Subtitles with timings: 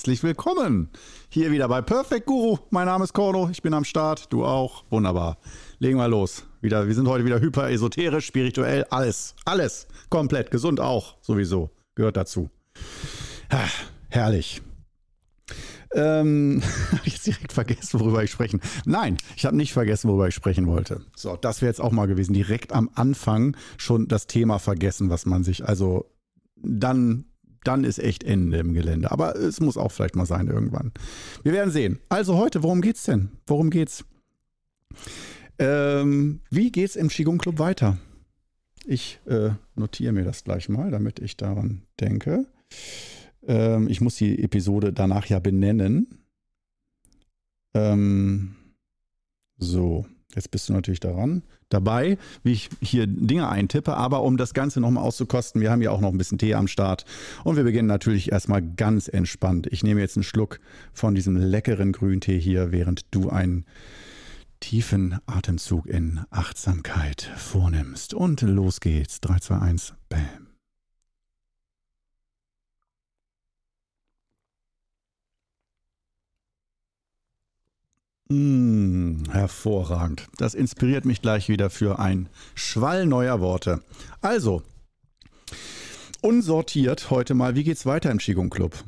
[0.00, 0.88] herzlich willkommen.
[1.28, 2.56] Hier wieder bei Perfect Guru.
[2.70, 4.82] Mein Name ist Cordo, ich bin am Start, du auch.
[4.88, 5.36] Wunderbar.
[5.78, 6.44] Legen wir los.
[6.62, 9.34] Wieder, wir sind heute wieder hyper esoterisch, spirituell, alles.
[9.44, 9.86] Alles.
[10.08, 10.50] Komplett.
[10.50, 11.68] Gesund auch, sowieso.
[11.96, 12.48] Gehört dazu.
[13.52, 13.68] Ha,
[14.08, 14.62] herrlich.
[15.94, 18.62] Ähm, habe ich jetzt direkt vergessen, worüber ich sprechen.
[18.86, 21.04] Nein, ich habe nicht vergessen, worüber ich sprechen wollte.
[21.14, 22.32] So, das wäre jetzt auch mal gewesen.
[22.32, 26.06] Direkt am Anfang schon das Thema vergessen, was man sich, also
[26.56, 27.26] dann
[27.64, 29.10] dann ist echt Ende im Gelände.
[29.10, 30.92] Aber es muss auch vielleicht mal sein irgendwann.
[31.42, 31.98] Wir werden sehen.
[32.08, 33.30] Also heute, worum geht's denn?
[33.46, 34.04] Worum geht's?
[35.58, 37.98] Ähm, wie geht's im Qigong Club weiter?
[38.86, 42.46] Ich äh, notiere mir das gleich mal, damit ich daran denke.
[43.46, 46.24] Ähm, ich muss die Episode danach ja benennen.
[47.74, 48.56] Ähm,
[49.58, 54.54] so, jetzt bist du natürlich daran dabei, wie ich hier Dinge eintippe, aber um das
[54.54, 57.04] Ganze nochmal auszukosten, wir haben ja auch noch ein bisschen Tee am Start
[57.44, 59.68] und wir beginnen natürlich erstmal ganz entspannt.
[59.70, 60.60] Ich nehme jetzt einen Schluck
[60.92, 63.64] von diesem leckeren Grüntee hier, während du einen
[64.60, 68.14] tiefen Atemzug in Achtsamkeit vornimmst.
[68.14, 69.20] Und los geht's.
[69.20, 70.49] 3, 2, 1, bam.
[78.30, 80.28] Mmh, hervorragend.
[80.36, 83.82] Das inspiriert mich gleich wieder für ein Schwall neuer Worte.
[84.20, 84.62] Also,
[86.20, 88.84] unsortiert heute mal, wie geht's weiter im Qigong Club?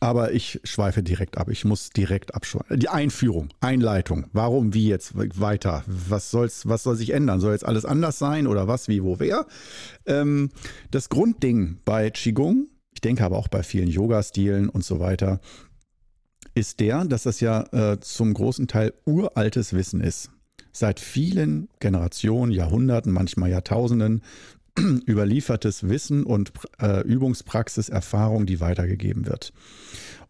[0.00, 1.50] Aber ich schweife direkt ab.
[1.50, 2.78] Ich muss direkt abschweifen.
[2.78, 4.28] Die Einführung, Einleitung.
[4.32, 5.84] Warum, wie jetzt weiter?
[5.86, 7.40] Was, soll's, was soll sich ändern?
[7.40, 9.46] Soll jetzt alles anders sein oder was, wie, wo, wer?
[10.06, 10.48] Ähm,
[10.92, 15.40] das Grundding bei Qigong, ich denke aber auch bei vielen Yoga-Stilen und so weiter,
[16.58, 20.30] ist der, dass das ja äh, zum großen Teil uraltes Wissen ist.
[20.72, 24.22] Seit vielen Generationen, Jahrhunderten, manchmal Jahrtausenden
[25.06, 29.52] überliefertes Wissen und äh, Übungspraxis, Erfahrung, die weitergegeben wird.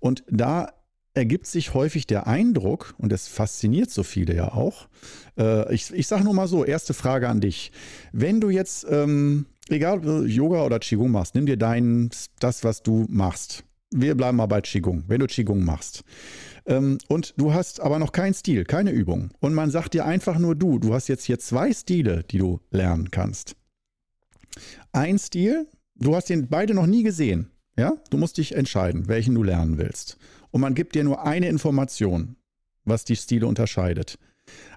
[0.00, 0.72] Und da
[1.14, 4.88] ergibt sich häufig der Eindruck, und das fasziniert so viele ja auch,
[5.36, 7.72] äh, ich, ich sage nur mal so, erste Frage an dich.
[8.12, 13.06] Wenn du jetzt, ähm, egal Yoga oder Qigong machst, nimm dir dein, das, was du
[13.08, 16.04] machst, wir bleiben mal bei Qigong, wenn du Qigong machst.
[16.66, 19.30] Ähm, und du hast aber noch keinen Stil, keine Übung.
[19.40, 22.60] Und man sagt dir einfach nur du, du hast jetzt hier zwei Stile, die du
[22.70, 23.56] lernen kannst.
[24.92, 27.50] Ein Stil, du hast den beide noch nie gesehen.
[27.76, 30.18] Ja, du musst dich entscheiden, welchen du lernen willst.
[30.50, 32.36] Und man gibt dir nur eine Information,
[32.84, 34.18] was die Stile unterscheidet.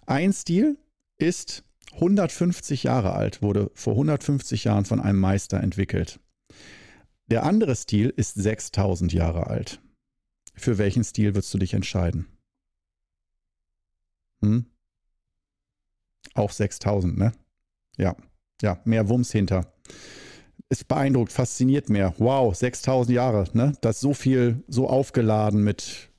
[0.05, 0.77] Ein Stil
[1.17, 6.19] ist 150 Jahre alt, wurde vor 150 Jahren von einem Meister entwickelt.
[7.31, 9.79] Der andere Stil ist 6000 Jahre alt.
[10.53, 12.27] Für welchen Stil würdest du dich entscheiden?
[14.41, 14.65] Hm?
[16.33, 17.31] Auch 6000, ne?
[17.97, 18.17] Ja,
[18.61, 19.73] ja, mehr Wumms hinter.
[20.67, 22.13] Es beeindruckt, fasziniert mehr.
[22.17, 23.77] Wow, 6000 Jahre, ne?
[23.79, 26.09] Das so viel, so aufgeladen mit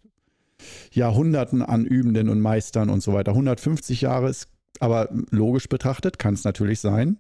[0.93, 3.33] Jahrhunderten an Übenden und Meistern und so weiter.
[3.33, 4.49] 150 Jahre ist
[4.81, 7.19] aber logisch betrachtet, kann es natürlich sein,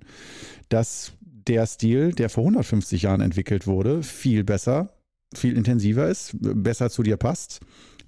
[0.70, 1.12] dass
[1.48, 4.90] der Stil, der vor 150 Jahren entwickelt wurde, viel besser,
[5.34, 7.60] viel intensiver ist, besser zu dir passt,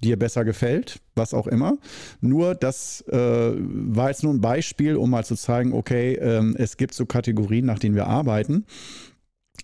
[0.03, 1.77] dir besser gefällt, was auch immer.
[2.21, 6.77] Nur das äh, war jetzt nur ein Beispiel, um mal zu zeigen, okay, ähm, es
[6.77, 8.65] gibt so Kategorien, nach denen wir arbeiten.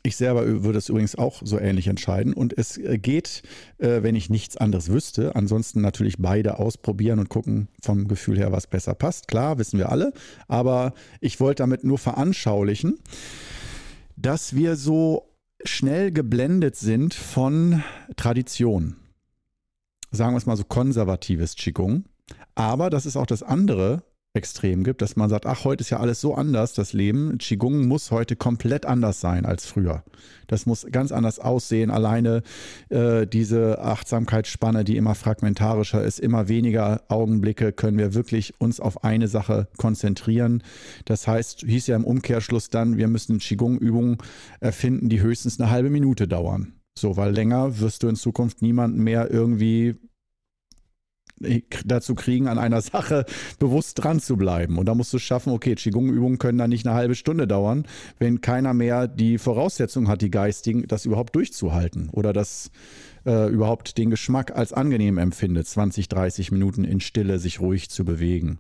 [0.03, 2.33] Ich selber würde es übrigens auch so ähnlich entscheiden.
[2.33, 3.43] Und es äh, geht,
[3.77, 8.51] äh, wenn ich nichts anderes wüsste, ansonsten natürlich beide ausprobieren und gucken vom Gefühl her,
[8.51, 9.27] was besser passt.
[9.27, 10.13] Klar, wissen wir alle.
[10.47, 12.99] Aber ich wollte damit nur veranschaulichen,
[14.15, 15.27] dass wir so
[15.63, 17.83] schnell geblendet sind von
[18.15, 18.95] Tradition.
[20.11, 22.05] Sagen wir es mal so konservatives Qigong.
[22.55, 24.03] Aber das ist auch das andere,
[24.33, 27.37] Extrem gibt, dass man sagt, ach, heute ist ja alles so anders, das Leben.
[27.37, 30.05] Qigong muss heute komplett anders sein als früher.
[30.47, 31.91] Das muss ganz anders aussehen.
[31.91, 32.41] Alleine
[32.87, 39.03] äh, diese Achtsamkeitsspanne, die immer fragmentarischer ist, immer weniger Augenblicke, können wir wirklich uns auf
[39.03, 40.63] eine Sache konzentrieren.
[41.03, 44.17] Das heißt, hieß ja im Umkehrschluss dann, wir müssen Qigong-Übungen
[44.61, 46.75] erfinden, die höchstens eine halbe Minute dauern.
[46.97, 49.95] So, weil länger wirst du in Zukunft niemanden mehr irgendwie
[51.85, 53.25] dazu kriegen, an einer Sache
[53.59, 54.77] bewusst dran zu bleiben.
[54.77, 57.85] Und da musst du schaffen, okay, Qigong-Übungen können dann nicht eine halbe Stunde dauern,
[58.19, 62.71] wenn keiner mehr die Voraussetzung hat, die geistigen, das überhaupt durchzuhalten oder das
[63.25, 68.05] äh, überhaupt den Geschmack als angenehm empfindet, 20, 30 Minuten in Stille sich ruhig zu
[68.05, 68.59] bewegen.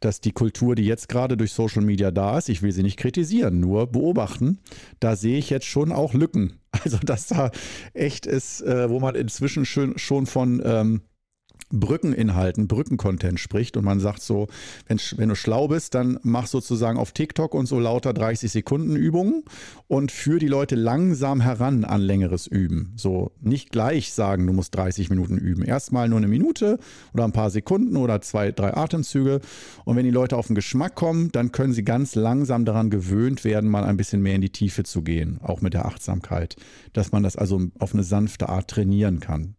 [0.00, 2.98] Dass die Kultur, die jetzt gerade durch Social Media da ist, ich will sie nicht
[2.98, 4.58] kritisieren, nur beobachten,
[5.00, 6.54] da sehe ich jetzt schon auch Lücken.
[6.84, 7.50] Also, dass da
[7.94, 11.00] echt ist, äh, wo man inzwischen schon, von ähm,
[11.70, 14.48] Brückeninhalten, Brückencontent spricht und man sagt so,
[14.86, 18.96] wenn, wenn, du schlau bist, dann mach sozusagen auf TikTok und so lauter 30 Sekunden
[18.96, 19.44] Übungen
[19.86, 22.92] und führ die Leute langsam heran an längeres Üben.
[22.96, 25.62] So nicht gleich sagen, du musst 30 Minuten üben.
[25.62, 26.78] Erstmal nur eine Minute
[27.12, 29.40] oder ein paar Sekunden oder zwei, drei Atemzüge.
[29.84, 33.44] Und wenn die Leute auf den Geschmack kommen, dann können sie ganz langsam daran gewöhnt
[33.44, 36.56] werden, mal ein bisschen mehr in die Tiefe zu gehen, auch mit der Achtsamkeit,
[36.98, 39.54] dass man das also auf eine sanfte Art trainieren kann.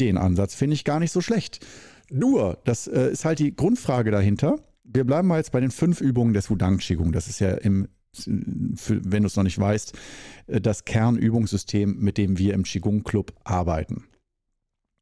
[0.00, 1.64] Den Ansatz finde ich gar nicht so schlecht.
[2.10, 4.56] Nur, das äh, ist halt die Grundfrage dahinter.
[4.84, 7.12] Wir bleiben mal jetzt bei den fünf Übungen des Wudang Qigong.
[7.12, 7.88] Das ist ja im
[8.26, 9.94] wenn du es noch nicht weißt,
[10.48, 14.04] äh, das Kernübungssystem, mit dem wir im Qigong Club arbeiten.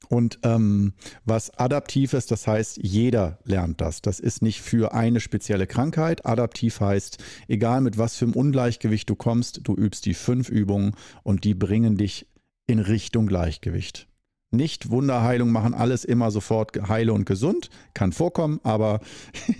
[0.08, 0.94] Und ähm,
[1.25, 4.02] was adaptiv ist, das heißt, jeder lernt das.
[4.02, 6.26] Das ist nicht für eine spezielle Krankheit.
[6.26, 7.19] Adaptiv heißt,
[7.49, 11.55] egal mit was für einem Ungleichgewicht du kommst, du übst die fünf Übungen und die
[11.55, 12.26] bringen dich
[12.67, 14.09] in Richtung Gleichgewicht.
[14.52, 17.70] Nicht Wunderheilung machen, alles immer sofort heile und gesund.
[17.94, 19.00] Kann vorkommen, aber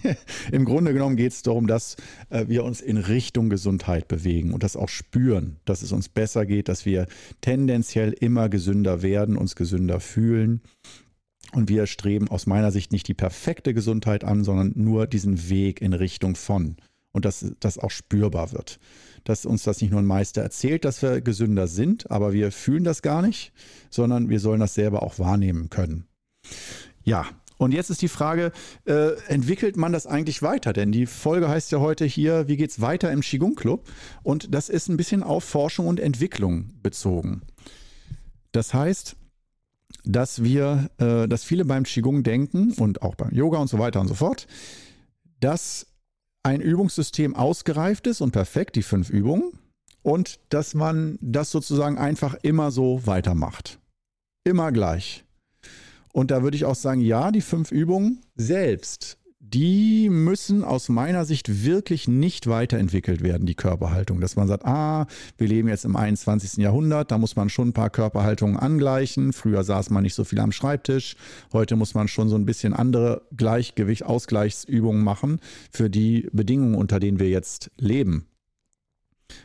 [0.53, 1.97] im Grunde genommen geht es darum, dass
[2.29, 6.45] äh, wir uns in Richtung Gesundheit bewegen und das auch spüren, dass es uns besser
[6.45, 7.07] geht, dass wir
[7.41, 10.61] tendenziell immer gesünder werden, uns gesünder fühlen.
[11.53, 15.81] Und wir streben aus meiner Sicht nicht die perfekte Gesundheit an, sondern nur diesen Weg
[15.81, 16.77] in Richtung von.
[17.13, 18.81] Und dass das auch spürbar wird
[19.25, 22.84] dass uns das nicht nur ein Meister erzählt, dass wir gesünder sind, aber wir fühlen
[22.84, 23.52] das gar nicht,
[23.90, 26.05] sondern wir sollen das selber auch wahrnehmen können.
[27.02, 27.26] Ja,
[27.61, 28.52] und jetzt ist die Frage,
[28.87, 30.72] äh, entwickelt man das eigentlich weiter?
[30.72, 33.87] Denn die Folge heißt ja heute hier, wie geht es weiter im Qigong Club?
[34.22, 37.43] Und das ist ein bisschen auf Forschung und Entwicklung bezogen.
[38.52, 39.14] Das heißt,
[40.05, 44.00] dass wir, äh, dass viele beim Qigong denken und auch beim Yoga und so weiter
[44.00, 44.46] und so fort,
[45.40, 45.87] dass
[46.43, 49.53] ein Übungssystem ausgereift ist und perfekt, die fünf Übungen,
[50.03, 53.79] und dass man das sozusagen einfach immer so weitermacht.
[54.45, 55.25] Immer gleich.
[56.13, 61.25] Und da würde ich auch sagen, ja, die fünf Übungen selbst die müssen aus meiner
[61.25, 64.21] Sicht wirklich nicht weiterentwickelt werden, die Körperhaltung.
[64.21, 65.07] Dass man sagt, ah,
[65.39, 66.63] wir leben jetzt im 21.
[66.63, 69.33] Jahrhundert, da muss man schon ein paar Körperhaltungen angleichen.
[69.33, 71.17] Früher saß man nicht so viel am Schreibtisch.
[71.53, 75.41] Heute muss man schon so ein bisschen andere Gleichgewicht, Ausgleichsübungen machen
[75.71, 78.30] für die Bedingungen, unter denen wir jetzt leben.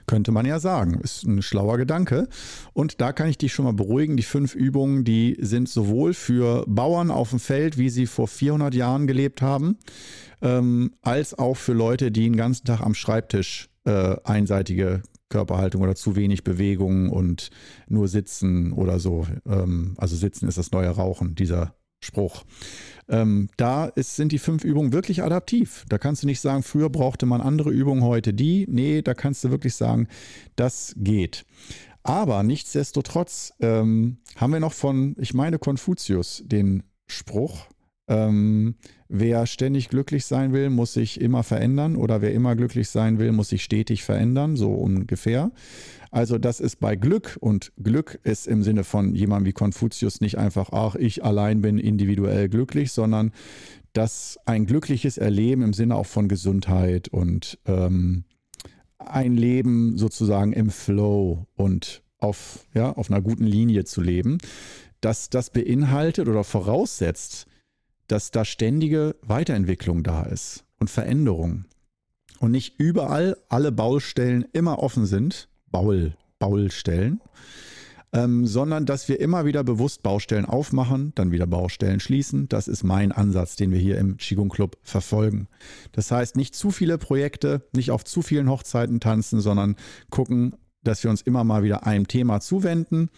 [0.07, 0.99] Könnte man ja sagen.
[1.01, 2.27] Ist ein schlauer Gedanke.
[2.73, 4.17] Und da kann ich dich schon mal beruhigen.
[4.17, 8.73] Die fünf Übungen, die sind sowohl für Bauern auf dem Feld, wie sie vor 400
[8.73, 9.77] Jahren gelebt haben,
[10.41, 15.95] ähm, als auch für Leute, die den ganzen Tag am Schreibtisch äh, einseitige Körperhaltung oder
[15.95, 17.49] zu wenig Bewegung und
[17.87, 19.27] nur sitzen oder so.
[19.45, 22.43] Ähm, also sitzen ist das neue Rauchen, dieser Spruch.
[23.07, 25.85] Ähm, da ist, sind die fünf Übungen wirklich adaptiv.
[25.89, 28.65] Da kannst du nicht sagen, früher brauchte man andere Übungen, heute die.
[28.69, 30.07] Nee, da kannst du wirklich sagen,
[30.55, 31.45] das geht.
[32.03, 37.67] Aber nichtsdestotrotz ähm, haben wir noch von, ich meine, Konfuzius den Spruch,
[38.07, 38.75] ähm,
[39.07, 43.31] wer ständig glücklich sein will, muss sich immer verändern oder wer immer glücklich sein will,
[43.31, 45.51] muss sich stetig verändern, so ungefähr.
[46.15, 50.37] Also das ist bei Glück und Glück ist im Sinne von jemandem wie Konfuzius nicht
[50.37, 53.33] einfach, ach, ich allein bin individuell glücklich, sondern
[53.91, 58.23] dass ein glückliches Erleben im Sinne auch von Gesundheit und ähm,
[58.97, 64.37] ein Leben sozusagen im Flow und auf, ja, auf einer guten Linie zu leben,
[65.01, 67.45] dass das beinhaltet oder voraussetzt,
[68.07, 71.65] dass da ständige Weiterentwicklung da ist und Veränderung.
[72.39, 77.19] Und nicht überall alle Baustellen immer offen sind, Baul, Baulstellen,
[78.13, 82.47] ähm, sondern dass wir immer wieder bewusst Baustellen aufmachen, dann wieder Baustellen schließen.
[82.47, 85.49] Das ist mein Ansatz, den wir hier im Qigong Club verfolgen.
[85.91, 89.75] Das heißt, nicht zu viele Projekte, nicht auf zu vielen Hochzeiten tanzen, sondern
[90.09, 93.09] gucken, dass wir uns immer mal wieder einem Thema zuwenden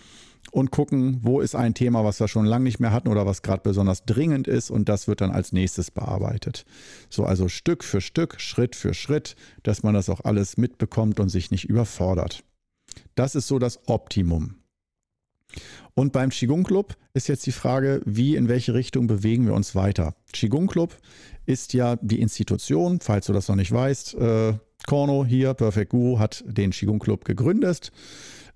[0.57, 3.43] und gucken, wo ist ein Thema, was wir schon lange nicht mehr hatten oder was
[3.43, 6.65] gerade besonders dringend ist und das wird dann als nächstes bearbeitet.
[7.11, 11.29] So also Stück für Stück, Schritt für Schritt, dass man das auch alles mitbekommt und
[11.29, 12.43] sich nicht überfordert.
[13.13, 14.55] Das ist so das Optimum.
[15.93, 19.75] Und beim Qigong Club ist jetzt die Frage, wie, in welche Richtung bewegen wir uns
[19.75, 20.15] weiter.
[20.33, 20.97] Qigong Club
[21.45, 24.15] ist ja die Institution, falls du das noch nicht weißt.
[24.15, 24.53] Äh,
[24.87, 27.91] Korno hier, Perfect Guru, hat den Qigong Club gegründet.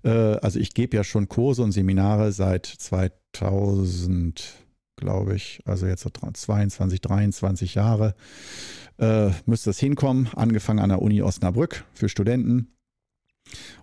[0.04, 4.54] Äh, also ich gebe ja schon Kurse und Seminare seit 2000,
[4.96, 8.14] glaube ich, also jetzt 22, 23 Jahre.
[8.98, 12.68] Äh, müsste es hinkommen, angefangen an der Uni Osnabrück für Studenten.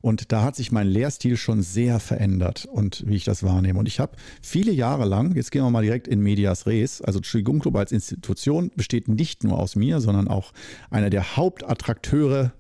[0.02, 3.78] Und da hat sich mein Lehrstil schon sehr verändert und wie ich das wahrnehme.
[3.80, 7.20] Und ich habe viele Jahre lang, jetzt gehen wir mal direkt in Medias Res, also
[7.20, 10.54] Qigong Club als Institution besteht nicht nur aus mir, sondern auch
[10.90, 12.54] einer der Hauptattrakteure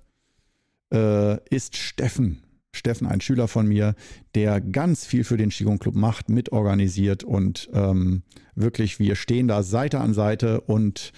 [0.93, 2.43] äh, ist Steffen.
[2.71, 3.95] Steffen, ein Schüler von mir,
[4.35, 8.23] der ganz viel für den Qigong Club macht, mitorganisiert und ähm,
[8.55, 11.11] wirklich, wir stehen da Seite an Seite und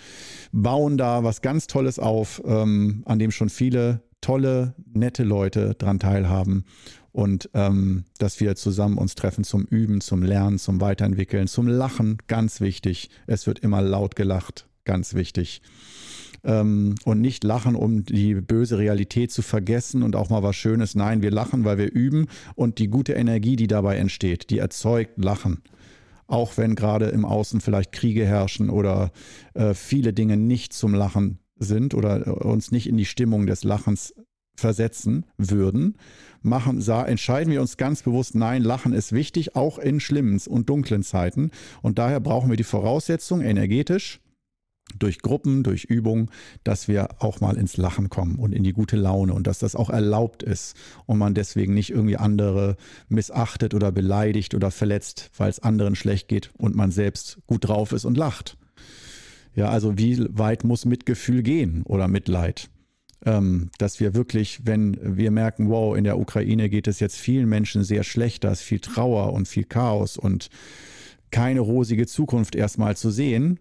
[0.52, 6.00] bauen da was ganz Tolles auf, ähm, an dem schon viele tolle, nette Leute dran
[6.00, 6.66] teilhaben
[7.12, 12.18] und ähm, dass wir zusammen uns treffen zum Üben, zum Lernen, zum Weiterentwickeln, zum Lachen,
[12.28, 13.10] ganz wichtig.
[13.28, 15.62] Es wird immer laut gelacht, ganz wichtig
[16.44, 20.96] ähm, und nicht lachen, um die böse Realität zu vergessen und auch mal was Schönes.
[20.96, 25.24] Nein, wir lachen, weil wir üben und die gute Energie, die dabei entsteht, die erzeugt
[25.24, 25.62] Lachen.
[26.28, 29.12] Auch wenn gerade im Außen vielleicht Kriege herrschen oder
[29.54, 33.64] äh, viele Dinge nicht zum Lachen sind oder äh, uns nicht in die Stimmung des
[33.64, 34.14] Lachens
[34.56, 35.98] versetzen würden,
[36.42, 40.70] machen, sah, entscheiden wir uns ganz bewusst, nein, Lachen ist wichtig, auch in schlimmen und
[40.70, 41.52] dunklen Zeiten.
[41.82, 44.22] Und daher brauchen wir die Voraussetzung energetisch,
[45.00, 46.30] durch Gruppen, durch Übungen,
[46.64, 49.76] dass wir auch mal ins Lachen kommen und in die gute Laune und dass das
[49.76, 52.78] auch erlaubt ist und man deswegen nicht irgendwie andere
[53.10, 57.92] missachtet oder beleidigt oder verletzt, weil es anderen schlecht geht und man selbst gut drauf
[57.92, 58.58] ist und lacht.
[59.56, 62.70] Ja, also wie weit muss Mitgefühl gehen oder Mitleid?
[63.24, 67.48] Ähm, dass wir wirklich, wenn wir merken, wow, in der Ukraine geht es jetzt vielen
[67.48, 70.50] Menschen sehr schlecht, da ist viel Trauer und viel Chaos und
[71.30, 73.60] keine rosige Zukunft erstmal zu sehen,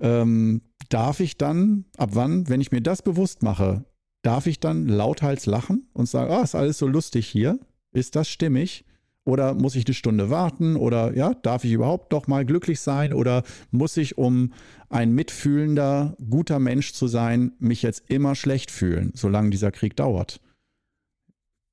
[0.00, 3.84] ähm, darf ich dann, ab wann, wenn ich mir das bewusst mache,
[4.22, 7.58] darf ich dann lauthals lachen und sagen, ah, ist alles so lustig hier?
[7.92, 8.84] Ist das stimmig?
[9.24, 10.76] Oder muss ich eine Stunde warten?
[10.76, 13.12] Oder ja, darf ich überhaupt doch mal glücklich sein?
[13.12, 14.52] Oder muss ich, um
[14.88, 20.40] ein mitfühlender, guter Mensch zu sein, mich jetzt immer schlecht fühlen, solange dieser Krieg dauert?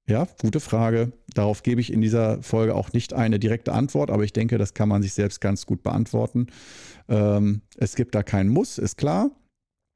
[0.10, 1.12] Ja, gute Frage.
[1.34, 4.74] Darauf gebe ich in dieser Folge auch nicht eine direkte Antwort, aber ich denke, das
[4.74, 6.48] kann man sich selbst ganz gut beantworten.
[7.10, 9.32] Ähm, es gibt da keinen Muss, ist klar.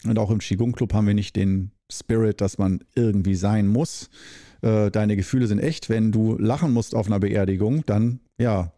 [0.03, 4.10] Und auch im Qigong Club haben wir nicht den Spirit, dass man irgendwie sein muss.
[4.62, 5.89] Äh, deine Gefühle sind echt.
[5.89, 8.74] Wenn du lachen musst auf einer Beerdigung, dann ja,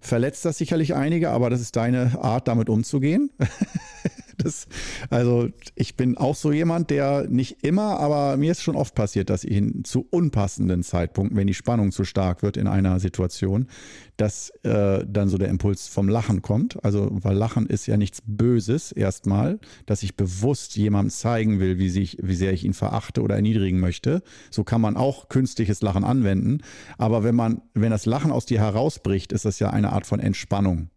[0.00, 3.30] verletzt das sicherlich einige, aber das ist deine Art, damit umzugehen.
[4.38, 4.66] Das,
[5.10, 9.30] also ich bin auch so jemand, der nicht immer, aber mir ist schon oft passiert,
[9.30, 13.68] dass ich zu unpassenden Zeitpunkten, wenn die Spannung zu stark wird in einer Situation,
[14.16, 16.82] dass äh, dann so der Impuls vom Lachen kommt.
[16.84, 21.88] Also, weil Lachen ist ja nichts Böses erstmal, dass ich bewusst jemandem zeigen will, wie,
[21.88, 24.22] sich, wie sehr ich ihn verachte oder erniedrigen möchte.
[24.50, 26.58] So kann man auch künstliches Lachen anwenden.
[26.98, 30.20] Aber wenn man, wenn das Lachen aus dir herausbricht, ist das ja eine Art von
[30.20, 30.90] Entspannung.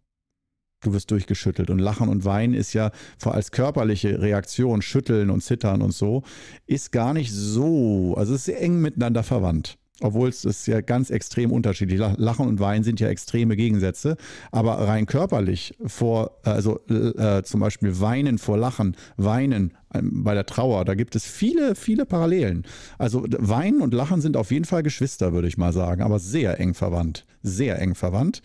[0.80, 1.70] Du wirst durchgeschüttelt.
[1.70, 6.22] Und Lachen und Weinen ist ja vor als körperliche Reaktion, Schütteln und Zittern und so,
[6.66, 9.78] ist gar nicht so, also es ist sehr eng miteinander verwandt.
[10.00, 11.98] Obwohl es ist ja ganz extrem unterschiedlich.
[11.98, 14.16] Lachen und Weinen sind ja extreme Gegensätze.
[14.52, 20.46] Aber rein körperlich vor, also äh, zum Beispiel Weinen vor Lachen, Weinen ähm, bei der
[20.46, 22.64] Trauer, da gibt es viele, viele Parallelen.
[22.96, 26.60] Also Weinen und Lachen sind auf jeden Fall Geschwister, würde ich mal sagen, aber sehr
[26.60, 27.26] eng verwandt.
[27.48, 28.42] Sehr eng verwandt.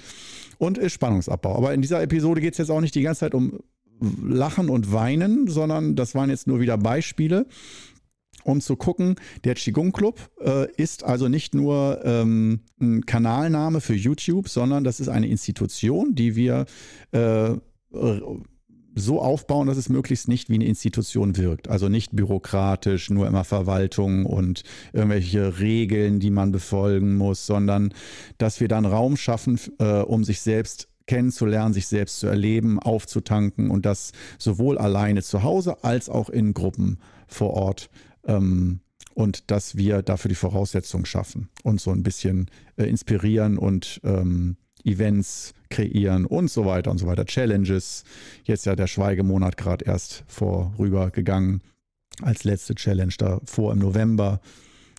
[0.57, 1.55] Und ist Spannungsabbau.
[1.55, 3.59] Aber in dieser Episode geht es jetzt auch nicht die ganze Zeit um
[4.21, 7.45] Lachen und Weinen, sondern das waren jetzt nur wieder Beispiele
[8.43, 13.95] um zu gucken, der Qigong Club äh, ist also nicht nur ähm, ein Kanalname für
[13.95, 16.65] YouTube, sondern das ist eine Institution, die wir
[17.11, 17.55] äh,
[18.95, 21.67] so aufbauen, dass es möglichst nicht wie eine Institution wirkt.
[21.67, 27.93] Also nicht bürokratisch, nur immer Verwaltung und irgendwelche Regeln, die man befolgen muss, sondern
[28.37, 33.69] dass wir dann Raum schaffen, äh, um sich selbst kennenzulernen, sich selbst zu erleben, aufzutanken
[33.71, 37.89] und das sowohl alleine zu Hause als auch in Gruppen vor Ort
[38.25, 38.79] ähm,
[39.13, 44.57] und dass wir dafür die Voraussetzungen schaffen und so ein bisschen äh, inspirieren und ähm,
[44.85, 47.25] Events kreieren und so weiter und so weiter.
[47.25, 48.03] Challenges.
[48.43, 51.61] Jetzt ja der Schweigemonat gerade erst vorübergegangen.
[52.21, 54.39] Als letzte Challenge davor im November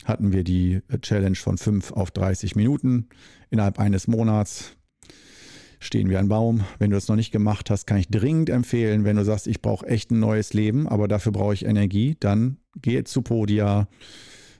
[0.04, 3.08] hatten wir die Challenge von 5 auf 30 Minuten
[3.50, 4.72] innerhalb eines Monats
[5.78, 6.64] stehen wie ein Baum.
[6.78, 9.62] Wenn du das noch nicht gemacht hast, kann ich dringend empfehlen, wenn du sagst, ich
[9.62, 13.86] brauche echt ein neues Leben, aber dafür brauche ich Energie, dann geh zu Podia,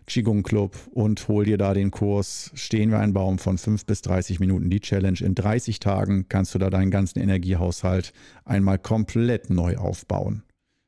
[0.07, 4.03] Qigong Club und hol dir da den Kurs Stehen wie ein Baum von 5 bis
[4.03, 4.71] 30 Minuten.
[4.71, 8.13] Die Challenge in 30 Tagen kannst du da deinen ganzen Energiehaushalt
[8.45, 10.43] einmal komplett neu aufbauen.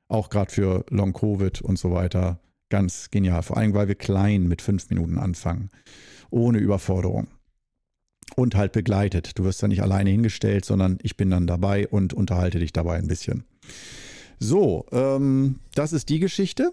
[0.09, 2.41] Auch gerade für Long Covid und so weiter.
[2.69, 3.43] Ganz genial.
[3.43, 5.71] Vor allem, weil wir klein mit 5 Minuten anfangen.
[6.31, 7.29] Ohne Überforderung
[8.35, 9.39] und halt begleitet.
[9.39, 12.97] Du wirst da nicht alleine hingestellt, sondern ich bin dann dabei und unterhalte dich dabei
[12.97, 13.45] ein bisschen.
[14.39, 16.73] So, ähm, das ist die Geschichte.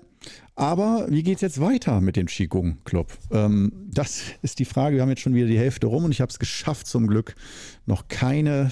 [0.56, 3.12] Aber wie geht es jetzt weiter mit dem Qigong Club?
[3.32, 4.96] Ähm, das ist die Frage.
[4.96, 7.36] Wir haben jetzt schon wieder die Hälfte rum und ich habe es geschafft, zum Glück
[7.86, 8.72] noch keine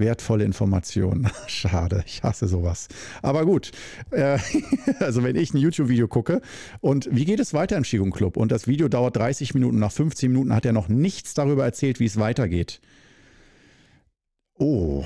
[0.00, 1.28] wertvolle Informationen.
[1.46, 2.88] Schade, ich hasse sowas.
[3.22, 3.70] Aber gut,
[4.10, 4.38] äh,
[4.98, 6.40] also wenn ich ein YouTube-Video gucke
[6.80, 9.92] und wie geht es weiter im Qigong Club und das Video dauert 30 Minuten, nach
[9.92, 12.80] 15 Minuten hat er noch nichts darüber erzählt, wie es weitergeht.
[14.54, 15.04] Oh,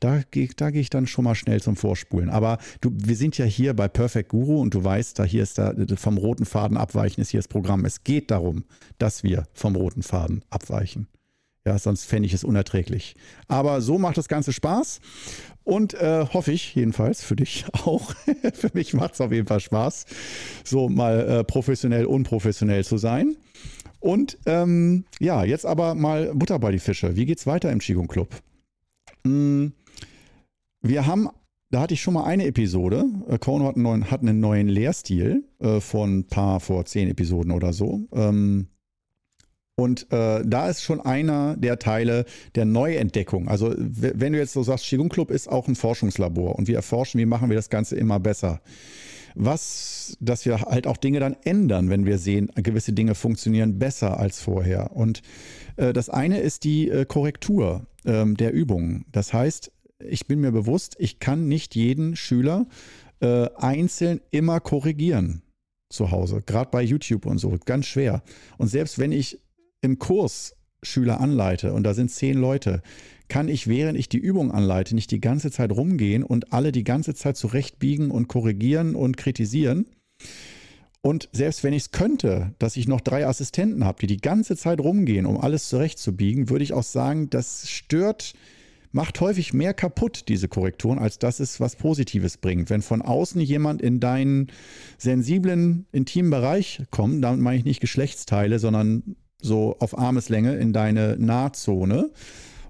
[0.00, 0.22] da,
[0.56, 2.30] da gehe ich dann schon mal schnell zum Vorspulen.
[2.30, 5.58] Aber du, wir sind ja hier bei Perfect Guru und du weißt, da hier ist
[5.58, 7.84] da vom roten Faden abweichen ist hier das Programm.
[7.84, 8.64] Es geht darum,
[8.98, 11.06] dass wir vom roten Faden abweichen.
[11.66, 13.16] Ja, sonst fände ich es unerträglich.
[13.46, 15.00] Aber so macht das Ganze Spaß
[15.62, 18.14] und äh, hoffe ich jedenfalls für dich auch.
[18.54, 20.06] für mich macht es auf jeden Fall Spaß,
[20.64, 23.36] so mal äh, professionell, unprofessionell zu sein.
[23.98, 27.16] Und ähm, ja, jetzt aber mal Butter bei die Fische.
[27.16, 28.34] Wie geht's weiter im Qigong Club?
[29.26, 29.74] Hm,
[30.82, 31.28] wir haben,
[31.70, 33.04] da hatte ich schon mal eine Episode.
[33.28, 37.52] Äh, hat einen neuen, hat einen neuen Lehrstil äh, von ein paar vor zehn Episoden
[37.52, 38.08] oder so.
[38.12, 38.68] Ähm,
[39.80, 43.48] und äh, da ist schon einer der Teile der Neuentdeckung.
[43.48, 47.18] Also wenn du jetzt so sagst, Qigong Club ist auch ein Forschungslabor und wir erforschen,
[47.18, 48.60] wie machen wir das Ganze immer besser.
[49.34, 54.18] Was, dass wir halt auch Dinge dann ändern, wenn wir sehen, gewisse Dinge funktionieren besser
[54.18, 54.94] als vorher.
[54.94, 55.22] Und
[55.76, 59.06] äh, das eine ist die äh, Korrektur ähm, der Übungen.
[59.12, 59.72] Das heißt,
[60.08, 62.66] ich bin mir bewusst, ich kann nicht jeden Schüler
[63.20, 65.42] äh, einzeln immer korrigieren
[65.90, 68.22] zu Hause, gerade bei YouTube und so, ganz schwer.
[68.58, 69.40] Und selbst wenn ich
[69.82, 72.82] im Kurs Schüler anleite und da sind zehn Leute,
[73.28, 76.84] kann ich, während ich die Übung anleite, nicht die ganze Zeit rumgehen und alle die
[76.84, 79.86] ganze Zeit zurechtbiegen und korrigieren und kritisieren.
[81.02, 84.56] Und selbst wenn ich es könnte, dass ich noch drei Assistenten habe, die die ganze
[84.56, 88.34] Zeit rumgehen, um alles zurechtzubiegen, würde ich auch sagen, das stört,
[88.92, 92.70] macht häufig mehr kaputt, diese Korrekturen, als dass es was Positives bringt.
[92.70, 94.50] Wenn von außen jemand in deinen
[94.98, 101.16] sensiblen, intimen Bereich kommt, damit meine ich nicht Geschlechtsteile, sondern so auf Armeslänge in deine
[101.18, 102.10] Nahzone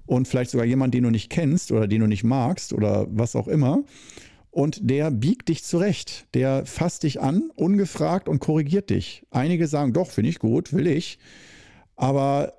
[0.05, 3.35] und vielleicht sogar jemand, den du nicht kennst oder den du nicht magst oder was
[3.35, 3.83] auch immer.
[4.51, 6.27] Und der biegt dich zurecht.
[6.33, 9.25] Der fasst dich an, ungefragt und korrigiert dich.
[9.31, 11.19] Einige sagen, doch, finde ich gut, will ich.
[11.95, 12.53] Aber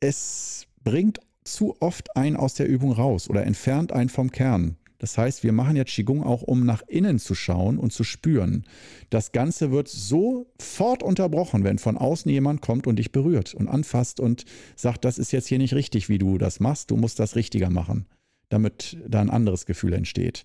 [0.00, 4.76] es bringt zu oft einen aus der Übung raus oder entfernt einen vom Kern.
[5.00, 8.64] Das heißt, wir machen jetzt Qigong auch, um nach innen zu schauen und zu spüren.
[9.08, 14.20] Das Ganze wird sofort unterbrochen, wenn von außen jemand kommt und dich berührt und anfasst
[14.20, 14.44] und
[14.76, 17.70] sagt, das ist jetzt hier nicht richtig, wie du das machst, du musst das richtiger
[17.70, 18.04] machen,
[18.50, 20.44] damit da ein anderes Gefühl entsteht.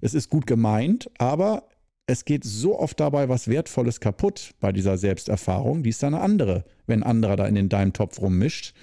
[0.00, 1.68] Es ist gut gemeint, aber
[2.06, 6.22] es geht so oft dabei was Wertvolles kaputt bei dieser Selbsterfahrung, die ist dann eine
[6.22, 8.74] andere, wenn ein anderer da in deinem Topf rummischt.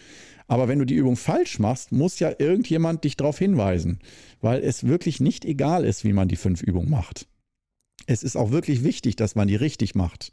[0.47, 3.99] Aber wenn du die Übung falsch machst, muss ja irgendjemand dich darauf hinweisen,
[4.41, 7.27] weil es wirklich nicht egal ist, wie man die fünf Übungen macht.
[8.05, 10.31] Es ist auch wirklich wichtig, dass man die richtig macht.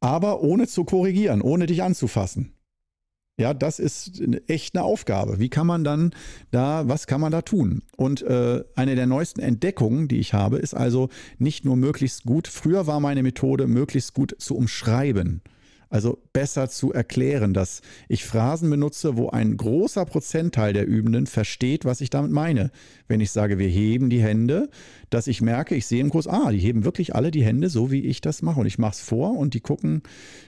[0.00, 2.52] Aber ohne zu korrigieren, ohne dich anzufassen.
[3.38, 5.38] Ja, das ist echt eine Aufgabe.
[5.38, 6.14] Wie kann man dann
[6.50, 7.82] da, was kann man da tun?
[7.96, 11.08] Und äh, eine der neuesten Entdeckungen, die ich habe, ist also
[11.38, 15.40] nicht nur möglichst gut, früher war meine Methode, möglichst gut zu umschreiben.
[15.90, 21.84] Also besser zu erklären, dass ich Phrasen benutze, wo ein großer Prozentteil der Übenden versteht,
[21.84, 22.70] was ich damit meine.
[23.08, 24.70] Wenn ich sage, wir heben die Hände,
[25.10, 27.90] dass ich merke, ich sehe im Kurs, ah, die heben wirklich alle die Hände, so
[27.90, 28.60] wie ich das mache.
[28.60, 30.02] Und ich mache es vor und die gucken,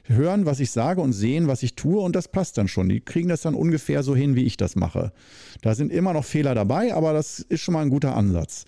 [0.05, 2.89] hören, was ich sage und sehen, was ich tue und das passt dann schon.
[2.89, 5.13] Die kriegen das dann ungefähr so hin, wie ich das mache.
[5.61, 8.65] Da sind immer noch Fehler dabei, aber das ist schon mal ein guter Ansatz.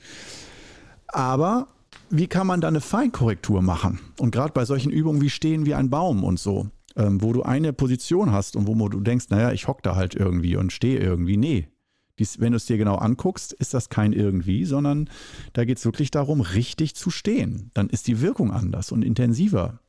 [1.06, 1.68] Aber
[2.10, 4.00] wie kann man da eine Feinkorrektur machen?
[4.18, 7.42] Und gerade bei solchen Übungen wie Stehen wie ein Baum und so, ähm, wo du
[7.42, 10.98] eine Position hast und wo du denkst, naja, ich hock da halt irgendwie und stehe
[10.98, 11.36] irgendwie.
[11.36, 11.68] Nee.
[12.18, 15.10] Dies, wenn du es dir genau anguckst, ist das kein irgendwie, sondern
[15.52, 17.72] da geht es wirklich darum, richtig zu stehen.
[17.74, 19.80] Dann ist die Wirkung anders und intensiver.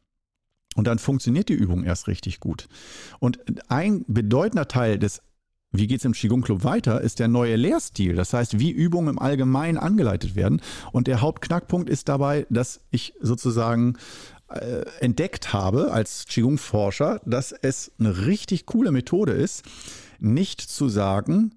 [0.76, 2.68] Und dann funktioniert die Übung erst richtig gut.
[3.20, 5.22] Und ein bedeutender Teil des
[5.78, 8.16] wie geht es im Qigong Club weiter, ist der neue Lehrstil.
[8.16, 10.62] Das heißt, wie Übungen im Allgemeinen angeleitet werden.
[10.92, 13.98] Und der Hauptknackpunkt ist dabei, dass ich sozusagen
[14.50, 19.64] äh, entdeckt habe als Qigong-Forscher, dass es eine richtig coole Methode ist,
[20.20, 21.56] nicht zu sagen,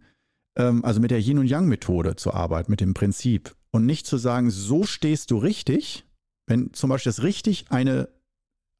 [0.56, 3.54] ähm, also mit der Yin- und Yang-Methode zu arbeiten, mit dem Prinzip.
[3.70, 6.06] Und nicht zu sagen, so stehst du richtig,
[6.46, 8.08] wenn zum Beispiel das richtig eine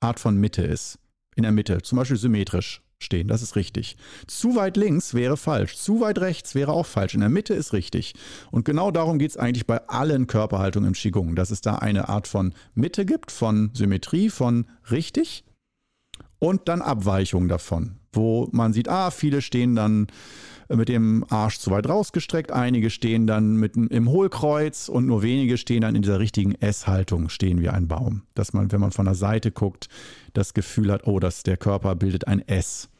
[0.01, 0.98] Art von Mitte ist.
[1.37, 3.28] In der Mitte, zum Beispiel symmetrisch stehen.
[3.28, 3.96] Das ist richtig.
[4.26, 5.76] Zu weit links wäre falsch.
[5.76, 7.14] Zu weit rechts wäre auch falsch.
[7.14, 8.14] In der Mitte ist richtig.
[8.50, 12.08] Und genau darum geht es eigentlich bei allen Körperhaltungen im Qigong, dass es da eine
[12.08, 15.44] Art von Mitte gibt, von Symmetrie, von richtig
[16.38, 20.09] und dann Abweichung davon, wo man sieht, ah, viele stehen dann
[20.68, 25.57] mit dem Arsch zu weit rausgestreckt, einige stehen dann mit im Hohlkreuz und nur wenige
[25.57, 28.23] stehen dann in dieser richtigen S-Haltung, stehen wie ein Baum.
[28.35, 29.88] Dass man, wenn man von der Seite guckt,
[30.35, 32.90] das Gefühl hat, oh, das, der Körper bildet ein S.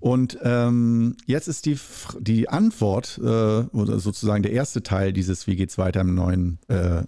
[0.00, 1.78] Und ähm, jetzt ist die,
[2.18, 7.04] die Antwort, äh, oder sozusagen der erste Teil dieses Wie geht's weiter im neuen, äh,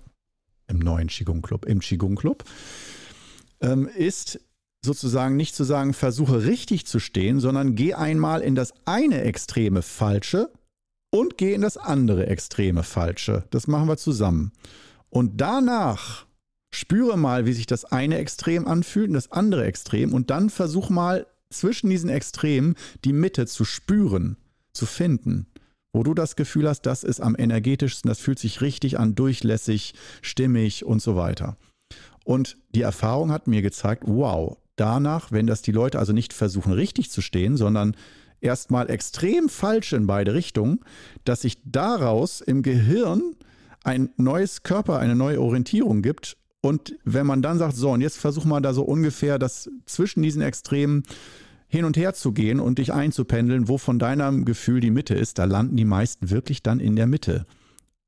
[0.69, 2.45] im neuen Qigong Club, im Qigong Club,
[3.61, 4.41] ähm, ist
[4.87, 9.83] sozusagen nicht zu sagen, versuche richtig zu stehen, sondern geh einmal in das eine extreme
[9.83, 10.51] Falsche
[11.11, 13.45] und geh in das andere extreme Falsche.
[13.51, 14.53] Das machen wir zusammen.
[15.11, 16.27] Und danach
[16.75, 20.91] spüre mal, wie sich das eine Extrem anfühlt und das andere Extrem und dann versuch
[20.91, 24.37] mal zwischen diesen Extremen die Mitte zu spüren,
[24.73, 25.47] zu finden,
[25.93, 29.95] wo du das Gefühl hast, das ist am energetischsten, das fühlt sich richtig an, durchlässig,
[30.21, 31.57] stimmig und so weiter.
[32.25, 36.73] Und die Erfahrung hat mir gezeigt, wow, danach, wenn das die Leute also nicht versuchen
[36.73, 37.97] richtig zu stehen, sondern
[38.41, 40.81] erstmal extrem falsch in beide Richtungen,
[41.25, 43.35] dass sich daraus im Gehirn
[43.85, 46.37] ein neues Körper, eine neue Orientierung gibt.
[46.61, 50.23] Und wenn man dann sagt, so, und jetzt versuch mal da so ungefähr das zwischen
[50.23, 51.05] diesen Extremen
[51.69, 55.39] hin und her zu gehen und dich einzupendeln, wo von deinem Gefühl die Mitte ist,
[55.39, 57.47] da landen die meisten wirklich dann in der Mitte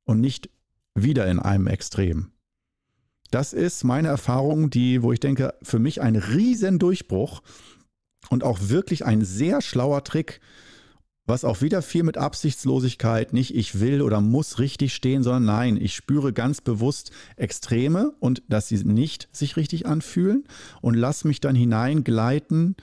[0.04, 0.50] und nicht
[0.94, 2.30] wieder in einem Extrem.
[3.30, 7.42] Das ist meine Erfahrung, die, wo ich denke, für mich ein Riesendurchbruch
[8.30, 10.40] und auch wirklich ein sehr schlauer Trick,
[11.28, 15.76] was auch wieder viel mit Absichtslosigkeit, nicht ich will oder muss richtig stehen, sondern nein,
[15.76, 20.44] ich spüre ganz bewusst Extreme und dass sie nicht sich richtig anfühlen
[20.80, 22.76] und lass mich dann hineingleiten,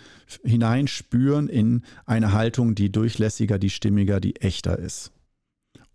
[0.44, 5.15] hineinspüren in eine Haltung, die durchlässiger, die stimmiger, die echter ist.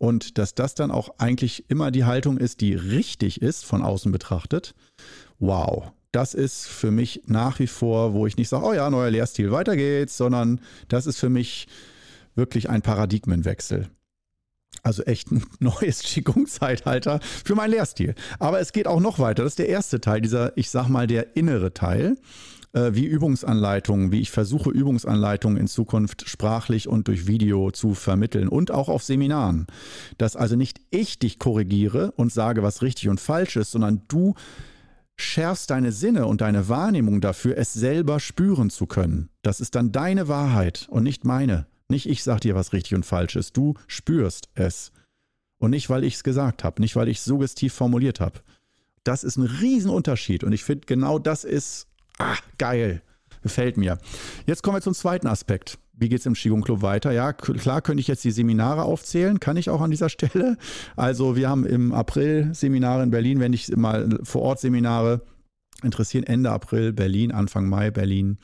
[0.01, 4.11] Und dass das dann auch eigentlich immer die Haltung ist, die richtig ist, von außen
[4.11, 4.73] betrachtet.
[5.37, 9.11] Wow, das ist für mich nach wie vor, wo ich nicht sage, oh ja, neuer
[9.11, 11.67] Lehrstil, weiter geht's, sondern das ist für mich
[12.33, 13.91] wirklich ein Paradigmenwechsel.
[14.81, 18.15] Also echt ein neues Qigong-Zeitalter für meinen Lehrstil.
[18.39, 19.43] Aber es geht auch noch weiter.
[19.43, 22.17] Das ist der erste Teil, dieser, ich sag mal, der innere Teil
[22.73, 28.47] äh, wie Übungsanleitungen, wie ich versuche, Übungsanleitungen in Zukunft sprachlich und durch Video zu vermitteln
[28.47, 29.67] und auch auf Seminaren.
[30.17, 34.35] Dass also nicht ich dich korrigiere und sage, was richtig und falsch ist, sondern du
[35.17, 39.29] schärfst deine Sinne und deine Wahrnehmung dafür, es selber spüren zu können.
[39.41, 41.67] Das ist dann deine Wahrheit und nicht meine.
[41.89, 43.55] Nicht ich sag dir, was richtig und falsch ist.
[43.57, 44.91] Du spürst es.
[45.57, 48.39] Und nicht, weil ich es gesagt habe, nicht, weil ich es suggestiv formuliert habe.
[49.03, 50.43] Das ist ein Riesenunterschied.
[50.43, 53.01] Und ich finde, genau das ist Ah, geil.
[53.43, 53.97] Gefällt mir.
[54.45, 55.79] Jetzt kommen wir zum zweiten Aspekt.
[55.93, 57.11] Wie geht es im Qigong Club weiter?
[57.11, 60.57] Ja, klar könnte ich jetzt die Seminare aufzählen, kann ich auch an dieser Stelle.
[60.95, 65.21] Also wir haben im April Seminare in Berlin, wenn ich mal vor Ort Seminare
[65.83, 68.37] interessieren, Ende April Berlin, Anfang Mai Berlin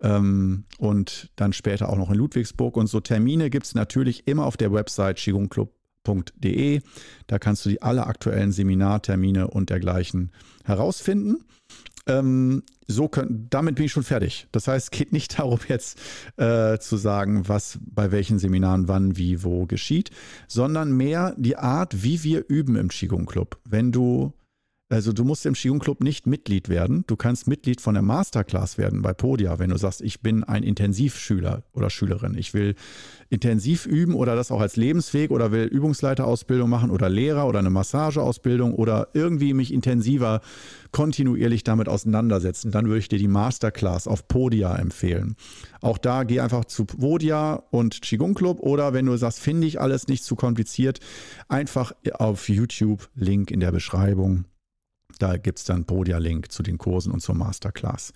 [0.00, 2.76] ähm, und dann später auch noch in Ludwigsburg.
[2.76, 6.80] Und so Termine gibt es natürlich immer auf der Website qigongclub.de.
[7.26, 10.32] Da kannst du die alle aktuellen Seminartermine und dergleichen
[10.64, 11.44] herausfinden.
[12.06, 14.46] Ähm, so können, damit bin ich schon fertig.
[14.52, 15.98] Das heißt, es geht nicht darum, jetzt
[16.36, 20.10] äh, zu sagen, was bei welchen Seminaren wann, wie, wo geschieht,
[20.48, 23.58] sondern mehr die Art, wie wir üben im Qigong Club.
[23.64, 24.32] Wenn du
[24.88, 27.02] also du musst im Qigong Club nicht Mitglied werden.
[27.08, 30.62] Du kannst Mitglied von der Masterclass werden bei Podia, wenn du sagst, ich bin ein
[30.62, 32.36] Intensivschüler oder Schülerin.
[32.38, 32.76] Ich will
[33.28, 37.70] intensiv üben oder das auch als Lebensweg oder will Übungsleiterausbildung machen oder Lehrer oder eine
[37.70, 40.40] Massageausbildung oder irgendwie mich intensiver
[40.92, 42.70] kontinuierlich damit auseinandersetzen.
[42.70, 45.34] Dann würde ich dir die Masterclass auf Podia empfehlen.
[45.80, 49.80] Auch da geh einfach zu Podia und Qigong Club oder wenn du sagst, finde ich
[49.80, 51.00] alles nicht zu kompliziert,
[51.48, 54.44] einfach auf YouTube, Link in der Beschreibung
[55.18, 58.12] da gibt es dann Podia-Link zu den Kursen und zur Masterclass.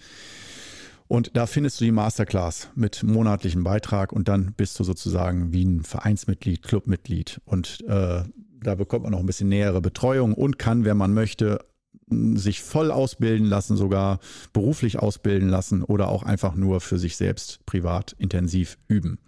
[1.08, 5.64] Und da findest du die Masterclass mit monatlichem Beitrag und dann bist du sozusagen wie
[5.64, 7.40] ein Vereinsmitglied, Clubmitglied.
[7.44, 8.22] Und äh,
[8.62, 11.64] da bekommt man noch ein bisschen nähere Betreuung und kann, wenn man möchte,
[12.10, 14.20] sich voll ausbilden lassen, sogar
[14.52, 19.18] beruflich ausbilden lassen oder auch einfach nur für sich selbst privat intensiv üben.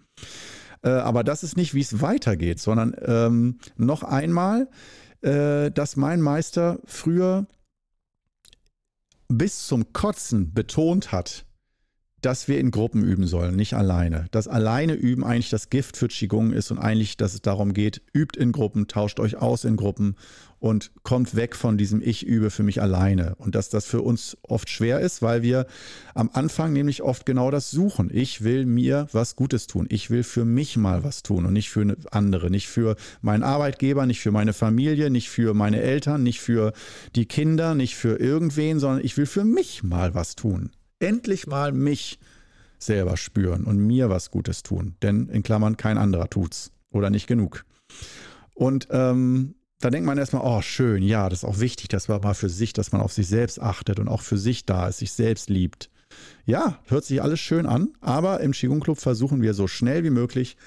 [0.83, 4.69] Äh, aber das ist nicht, wie es weitergeht, sondern ähm, noch einmal,
[5.21, 7.47] äh, dass mein Meister früher
[9.37, 11.45] bis zum Kotzen betont hat,
[12.25, 14.25] dass wir in Gruppen üben sollen, nicht alleine.
[14.31, 18.01] Das alleine üben eigentlich das Gift für Qigong ist und eigentlich, dass es darum geht,
[18.13, 20.15] übt in Gruppen, tauscht euch aus in Gruppen
[20.63, 23.35] und kommt weg von diesem Ich übe für mich alleine.
[23.35, 25.67] Und dass das für uns oft schwer ist, weil wir
[26.13, 28.09] am Anfang nämlich oft genau das suchen.
[28.13, 29.87] Ich will mir was Gutes tun.
[29.89, 34.05] Ich will für mich mal was tun und nicht für andere, nicht für meinen Arbeitgeber,
[34.05, 36.71] nicht für meine Familie, nicht für meine Eltern, nicht für
[37.13, 40.71] die Kinder, nicht für irgendwen, sondern ich will für mich mal was tun
[41.03, 42.19] endlich mal mich
[42.79, 44.95] selber spüren und mir was Gutes tun.
[45.01, 47.65] Denn in Klammern, kein anderer tut's oder nicht genug.
[48.53, 52.21] Und ähm, da denkt man erstmal, oh, schön, ja, das ist auch wichtig, dass man
[52.21, 54.99] mal für sich, dass man auf sich selbst achtet und auch für sich da ist,
[54.99, 55.89] sich selbst liebt.
[56.45, 60.09] Ja, hört sich alles schön an, aber im Qigong Club versuchen wir so schnell wie
[60.09, 60.57] möglich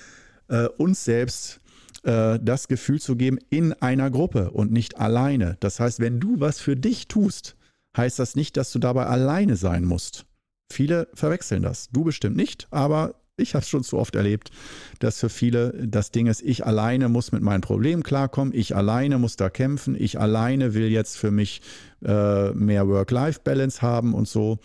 [0.48, 1.60] äh, uns selbst
[2.02, 5.56] äh, das Gefühl zu geben in einer Gruppe und nicht alleine.
[5.60, 7.55] Das heißt, wenn du was für dich tust,
[7.96, 10.26] heißt das nicht, dass du dabei alleine sein musst.
[10.70, 11.88] Viele verwechseln das.
[11.90, 14.50] Du bestimmt nicht, aber ich habe es schon zu oft erlebt,
[14.98, 19.18] dass für viele das Ding ist, ich alleine muss mit meinen Problemen klarkommen, ich alleine
[19.18, 21.60] muss da kämpfen, ich alleine will jetzt für mich
[22.04, 24.58] äh, mehr Work-Life-Balance haben und so.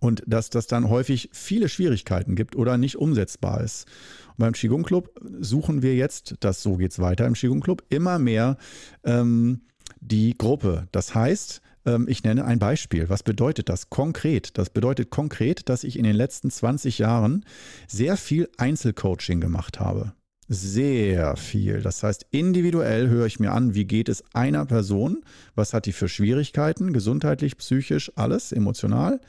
[0.00, 3.86] Und dass das dann häufig viele Schwierigkeiten gibt oder nicht umsetzbar ist.
[4.32, 7.82] Und beim Qigong Club suchen wir jetzt, das so geht es weiter im Qigong Club,
[7.88, 8.58] immer mehr
[9.04, 9.62] ähm,
[10.00, 10.88] die Gruppe.
[10.92, 11.62] Das heißt,
[12.06, 13.08] ich nenne ein Beispiel.
[13.08, 14.58] Was bedeutet das konkret?
[14.58, 17.44] Das bedeutet konkret, dass ich in den letzten 20 Jahren
[17.86, 20.12] sehr viel Einzelcoaching gemacht habe.
[20.50, 21.82] Sehr viel.
[21.82, 25.22] Das heißt, individuell höre ich mir an, wie geht es einer Person,
[25.54, 29.20] was hat die für Schwierigkeiten, gesundheitlich, psychisch, alles, emotional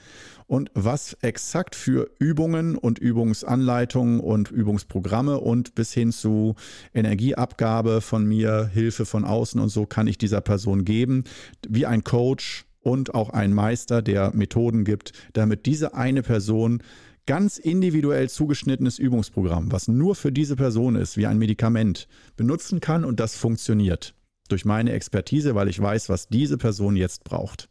[0.50, 6.56] und was exakt für Übungen und Übungsanleitungen und Übungsprogramme und bis hin zu
[6.92, 11.24] Energieabgabe von mir, Hilfe von außen und so kann ich dieser Person geben,
[11.68, 16.82] wie ein Coach und auch ein Meister, der Methoden gibt, damit diese eine Person
[17.28, 22.08] ganz individuell zugeschnittenes Übungsprogramm, was nur für diese Person ist, wie ein Medikament,
[22.38, 24.16] benutzen kann und das funktioniert.
[24.48, 27.69] Durch meine Expertise, weil ich weiß, was diese Person jetzt braucht.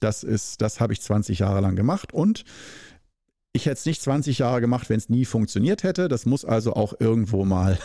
[0.00, 2.44] Das ist, das habe ich 20 Jahre lang gemacht und
[3.52, 6.06] ich hätte es nicht 20 Jahre gemacht, wenn es nie funktioniert hätte.
[6.06, 7.78] Das muss also auch irgendwo mal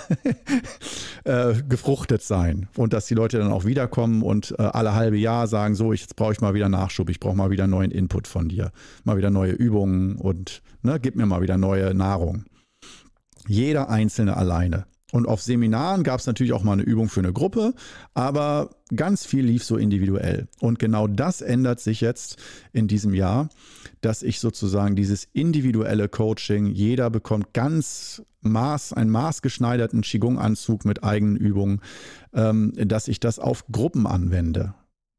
[1.23, 2.69] äh, gefruchtet sein.
[2.75, 6.15] Und dass die Leute dann auch wiederkommen und äh, alle halbe Jahr sagen, so, jetzt
[6.15, 8.71] brauche ich mal wieder Nachschub, ich brauche mal wieder neuen Input von dir,
[9.03, 12.45] mal wieder neue Übungen und ne, gib mir mal wieder neue Nahrung.
[13.47, 14.85] Jeder Einzelne alleine.
[15.11, 17.73] Und auf Seminaren gab es natürlich auch mal eine Übung für eine Gruppe,
[18.15, 20.47] aber ganz viel lief so individuell.
[20.59, 22.37] Und genau das ändert sich jetzt
[22.73, 23.49] in diesem Jahr,
[24.01, 31.35] dass ich sozusagen dieses individuelle Coaching, jeder bekommt ganz Maß, einen maßgeschneiderten Qigong-Anzug mit eigenen
[31.35, 31.81] Übungen,
[32.33, 34.73] ähm, dass ich das auf Gruppen anwende.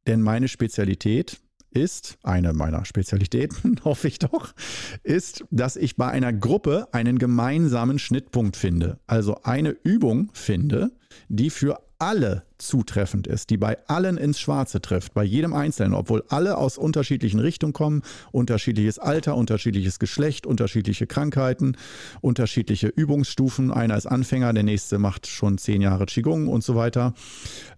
[0.07, 1.39] Denn meine Spezialität,
[1.77, 4.55] ist, eine meiner Spezialitäten, hoffe ich doch,
[5.03, 8.99] ist, dass ich bei einer Gruppe einen gemeinsamen Schnittpunkt finde.
[9.07, 10.91] Also eine Übung finde,
[11.29, 16.25] die für alle zutreffend ist, die bei allen ins Schwarze trifft, bei jedem Einzelnen, obwohl
[16.29, 21.77] alle aus unterschiedlichen Richtungen kommen, unterschiedliches Alter, unterschiedliches Geschlecht, unterschiedliche Krankheiten,
[22.21, 23.71] unterschiedliche Übungsstufen.
[23.73, 27.15] Einer ist Anfänger, der nächste macht schon zehn Jahre Qigong und so weiter.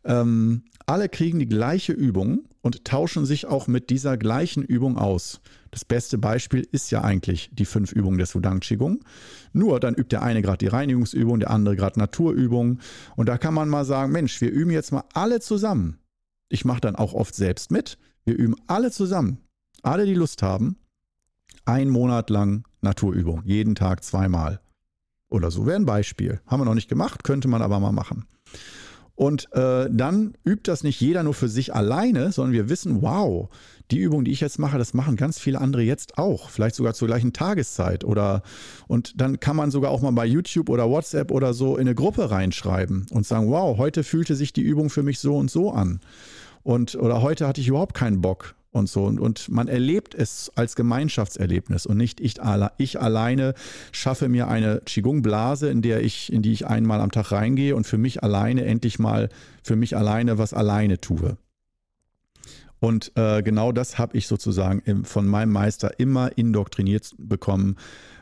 [0.05, 5.41] Ähm, alle kriegen die gleiche Übung und tauschen sich auch mit dieser gleichen Übung aus.
[5.71, 9.01] Das beste Beispiel ist ja eigentlich die fünf Übungen des Wudang Qigong.
[9.53, 12.81] Nur dann übt der eine gerade die Reinigungsübung, der andere gerade Naturübungen.
[13.17, 15.99] Und da kann man mal sagen, Mensch, wir üben jetzt mal alle zusammen.
[16.49, 17.99] Ich mache dann auch oft selbst mit.
[18.25, 19.39] Wir üben alle zusammen.
[19.83, 20.77] Alle, die Lust haben,
[21.65, 23.43] ein Monat lang Naturübung.
[23.45, 24.61] Jeden Tag zweimal.
[25.29, 26.41] Oder so wäre ein Beispiel.
[26.47, 28.27] Haben wir noch nicht gemacht, könnte man aber mal machen.
[29.19, 33.49] Und äh, dann übt das nicht jeder nur für sich alleine, sondern wir wissen, wow,
[33.91, 36.95] die Übung, die ich jetzt mache, das machen ganz viele andere jetzt auch, vielleicht sogar
[36.95, 38.43] zur gleichen Tageszeit oder
[38.87, 41.97] und dann kann man sogar auch mal bei YouTube oder WhatsApp oder so in eine
[41.97, 45.73] Gruppe reinschreiben und sagen, wow, heute fühlte sich die Übung für mich so und so
[45.73, 45.99] an.
[46.63, 49.05] Und oder heute hatte ich überhaupt keinen Bock und so.
[49.05, 52.37] Und, und man erlebt es als Gemeinschaftserlebnis und nicht ich,
[52.79, 53.55] ich alleine
[53.93, 58.23] schaffe mir eine Qigong-Blase, in in die ich einmal am Tag reingehe und für mich
[58.23, 59.29] alleine endlich mal
[59.63, 61.37] für mich alleine was alleine tue.
[62.81, 67.77] Und äh, genau das habe ich sozusagen im, von meinem Meister immer indoktriniert bekommen,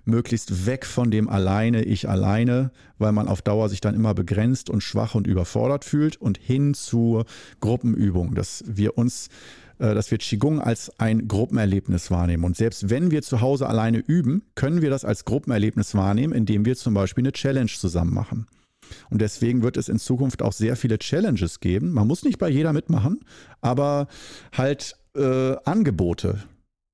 [0.07, 4.71] möglichst weg von dem alleine, ich alleine, weil man auf Dauer sich dann immer begrenzt
[4.71, 7.27] und schwach und überfordert fühlt und hin zur
[7.61, 9.29] Gruppenübung, dass wir uns
[9.79, 12.45] dass wir Qigong als ein Gruppenerlebnis wahrnehmen.
[12.45, 16.65] Und selbst wenn wir zu Hause alleine üben, können wir das als Gruppenerlebnis wahrnehmen, indem
[16.65, 18.47] wir zum Beispiel eine Challenge zusammen machen.
[19.11, 21.93] Und deswegen wird es in Zukunft auch sehr viele Challenges geben.
[21.93, 23.21] Man muss nicht bei jeder mitmachen,
[23.61, 24.09] aber
[24.57, 26.39] halt äh, Angebote,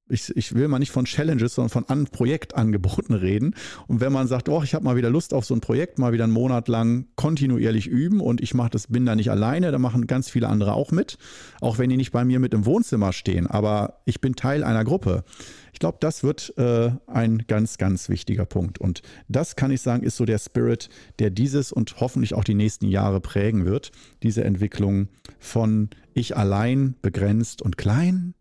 [0.09, 3.55] ich, ich will mal nicht von Challenges, sondern von An Projektangeboten reden.
[3.87, 6.13] Und wenn man sagt, oh, ich habe mal wieder Lust auf so ein Projekt, mal
[6.13, 9.79] wieder einen Monat lang kontinuierlich üben und ich mache das, bin da nicht alleine, da
[9.79, 11.19] machen ganz viele andere auch mit,
[11.61, 14.85] auch wenn die nicht bei mir mit im Wohnzimmer stehen, aber ich bin Teil einer
[14.85, 15.25] Gruppe.
[15.73, 18.79] Ich glaube, das wird äh, ein ganz, ganz wichtiger Punkt.
[18.79, 22.55] Und das kann ich sagen, ist so der Spirit, der dieses und hoffentlich auch die
[22.55, 23.91] nächsten Jahre prägen wird.
[24.23, 28.35] Diese Entwicklung von ich allein, begrenzt und klein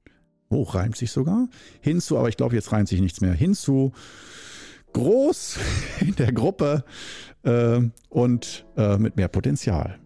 [0.52, 1.48] Oh, reimt sich sogar.
[1.80, 3.34] Hinzu, aber ich glaube, jetzt reimt sich nichts mehr.
[3.34, 3.94] Hinzu
[4.94, 5.58] groß
[6.02, 6.84] in der Gruppe
[7.44, 9.98] äh, und äh, mit mehr Potenzial.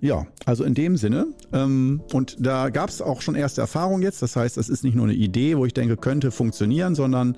[0.00, 1.28] Ja, also in dem Sinne.
[1.52, 4.20] Ähm, und da gab es auch schon erste Erfahrungen jetzt.
[4.20, 7.36] Das heißt, es ist nicht nur eine Idee, wo ich denke, könnte funktionieren, sondern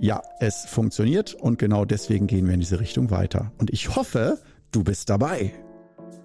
[0.00, 3.52] ja, es funktioniert und genau deswegen gehen wir in diese Richtung weiter.
[3.58, 4.38] Und ich hoffe,
[4.72, 5.52] du bist dabei.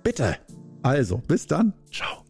[0.02, 0.38] Bitte.
[0.82, 1.73] Also, bis dann.
[1.91, 2.26] Ciao.